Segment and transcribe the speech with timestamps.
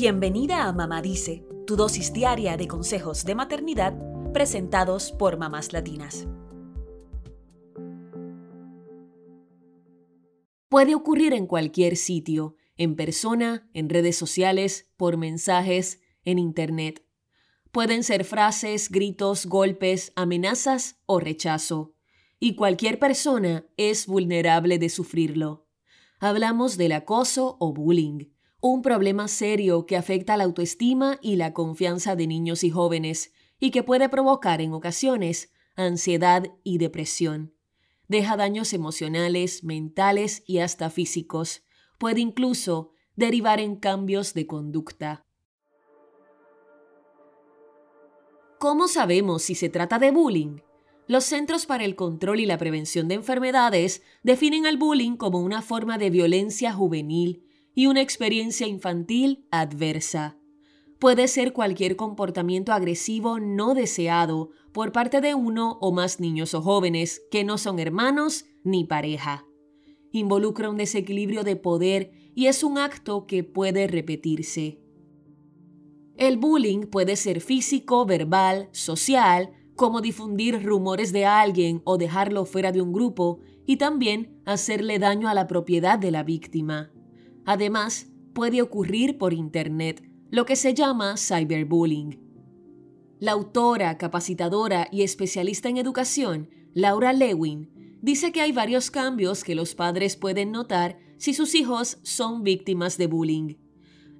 [0.00, 3.98] Bienvenida a Mamá Dice, tu dosis diaria de consejos de maternidad
[4.32, 6.28] presentados por mamás latinas.
[10.68, 17.04] Puede ocurrir en cualquier sitio, en persona, en redes sociales, por mensajes, en Internet.
[17.72, 21.96] Pueden ser frases, gritos, golpes, amenazas o rechazo.
[22.38, 25.66] Y cualquier persona es vulnerable de sufrirlo.
[26.20, 28.26] Hablamos del acoso o bullying,
[28.60, 33.70] un problema serio que afecta la autoestima y la confianza de niños y jóvenes y
[33.70, 37.54] que puede provocar en ocasiones ansiedad y depresión.
[38.08, 41.62] Deja daños emocionales, mentales y hasta físicos.
[41.98, 45.24] Puede incluso derivar en cambios de conducta.
[48.58, 50.58] ¿Cómo sabemos si se trata de bullying?
[51.06, 55.62] Los Centros para el Control y la Prevención de Enfermedades definen al bullying como una
[55.62, 57.47] forma de violencia juvenil
[57.78, 60.36] y una experiencia infantil adversa.
[60.98, 66.60] Puede ser cualquier comportamiento agresivo no deseado por parte de uno o más niños o
[66.60, 69.46] jóvenes que no son hermanos ni pareja.
[70.10, 74.80] Involucra un desequilibrio de poder y es un acto que puede repetirse.
[76.16, 82.72] El bullying puede ser físico, verbal, social, como difundir rumores de alguien o dejarlo fuera
[82.72, 86.90] de un grupo, y también hacerle daño a la propiedad de la víctima.
[87.48, 92.20] Además, puede ocurrir por Internet, lo que se llama cyberbullying.
[93.20, 97.70] La autora, capacitadora y especialista en educación, Laura Lewin,
[98.02, 102.98] dice que hay varios cambios que los padres pueden notar si sus hijos son víctimas
[102.98, 103.54] de bullying.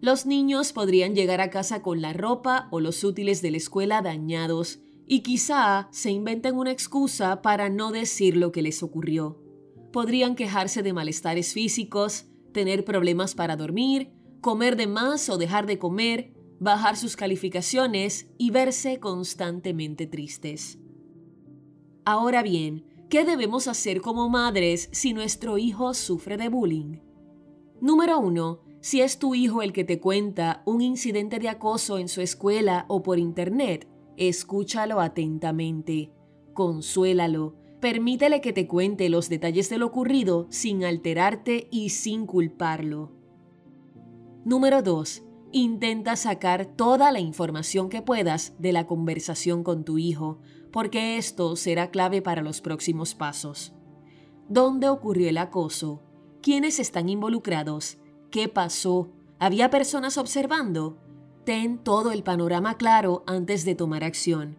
[0.01, 4.01] Los niños podrían llegar a casa con la ropa o los útiles de la escuela
[4.01, 9.39] dañados y quizá se inventen una excusa para no decir lo que les ocurrió.
[9.93, 15.79] Podrían quejarse de malestares físicos, tener problemas para dormir, comer de más o dejar de
[15.79, 20.79] comer, bajar sus calificaciones y verse constantemente tristes.
[22.05, 26.99] Ahora bien, ¿qué debemos hacer como madres si nuestro hijo sufre de bullying?
[27.81, 32.09] Número 1 si es tu hijo el que te cuenta un incidente de acoso en
[32.09, 36.13] su escuela o por internet, escúchalo atentamente,
[36.55, 43.13] consuélalo, permítele que te cuente los detalles de lo ocurrido sin alterarte y sin culparlo.
[44.45, 45.23] Número 2.
[45.53, 50.39] Intenta sacar toda la información que puedas de la conversación con tu hijo,
[50.73, 53.73] porque esto será clave para los próximos pasos.
[54.49, 56.03] ¿Dónde ocurrió el acoso?
[56.43, 57.99] ¿Quiénes están involucrados?
[58.31, 59.11] ¿Qué pasó?
[59.39, 60.99] ¿Había personas observando?
[61.45, 64.59] Ten todo el panorama claro antes de tomar acción.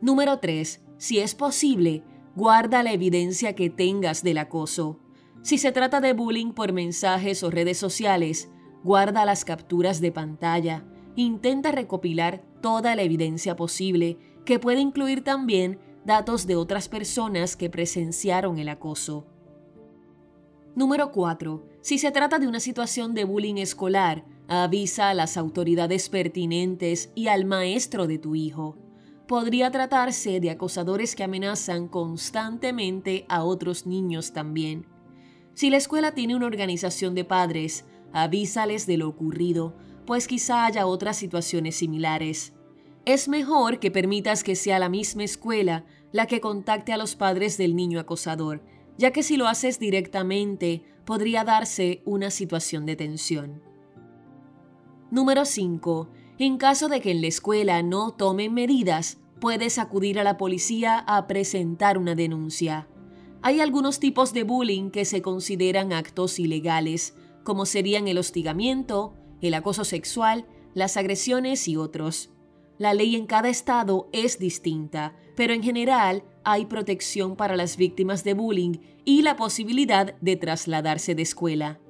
[0.00, 0.82] Número 3.
[0.98, 2.02] Si es posible,
[2.34, 4.98] guarda la evidencia que tengas del acoso.
[5.42, 8.50] Si se trata de bullying por mensajes o redes sociales,
[8.82, 10.84] guarda las capturas de pantalla.
[11.14, 17.70] Intenta recopilar toda la evidencia posible, que puede incluir también datos de otras personas que
[17.70, 19.26] presenciaron el acoso.
[20.74, 21.64] Número 4.
[21.80, 27.28] Si se trata de una situación de bullying escolar, avisa a las autoridades pertinentes y
[27.28, 28.76] al maestro de tu hijo.
[29.28, 34.86] Podría tratarse de acosadores que amenazan constantemente a otros niños también.
[35.52, 37.84] Si la escuela tiene una organización de padres,
[38.14, 42.54] avísales de lo ocurrido, pues quizá haya otras situaciones similares.
[43.04, 47.58] Es mejor que permitas que sea la misma escuela la que contacte a los padres
[47.58, 48.62] del niño acosador,
[48.96, 53.62] ya que si lo haces directamente podría darse una situación de tensión.
[55.10, 56.08] Número 5.
[56.40, 61.00] En caso de que en la escuela no tomen medidas, puedes acudir a la policía
[61.00, 62.88] a presentar una denuncia.
[63.42, 69.54] Hay algunos tipos de bullying que se consideran actos ilegales, como serían el hostigamiento, el
[69.54, 72.30] acoso sexual, las agresiones y otros.
[72.78, 78.22] La ley en cada estado es distinta, pero en general hay protección para las víctimas
[78.22, 81.80] de bullying y la posibilidad de trasladarse de escuela.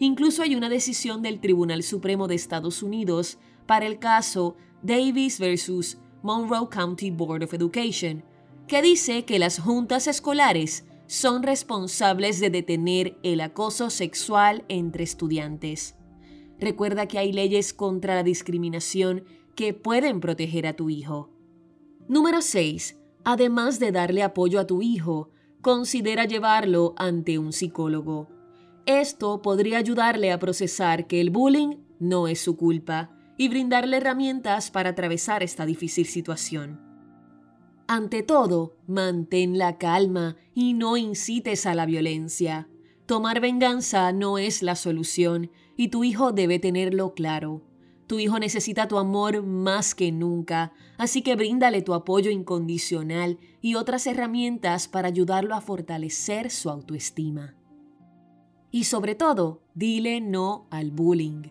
[0.00, 5.98] Incluso hay una decisión del Tribunal Supremo de Estados Unidos para el caso Davis versus
[6.22, 8.24] Monroe County Board of Education,
[8.66, 15.94] que dice que las juntas escolares son responsables de detener el acoso sexual entre estudiantes.
[16.58, 19.24] Recuerda que hay leyes contra la discriminación
[19.54, 21.30] que pueden proteger a tu hijo.
[22.08, 22.98] Número 6.
[23.24, 25.30] Además de darle apoyo a tu hijo,
[25.60, 28.28] considera llevarlo ante un psicólogo.
[28.86, 34.70] Esto podría ayudarle a procesar que el bullying no es su culpa y brindarle herramientas
[34.70, 36.80] para atravesar esta difícil situación.
[37.88, 42.68] Ante todo, mantén la calma y no incites a la violencia.
[43.06, 47.62] Tomar venganza no es la solución y tu hijo debe tenerlo claro.
[48.06, 53.74] Tu hijo necesita tu amor más que nunca, así que bríndale tu apoyo incondicional y
[53.74, 57.54] otras herramientas para ayudarlo a fortalecer su autoestima.
[58.70, 61.50] Y sobre todo, dile no al bullying.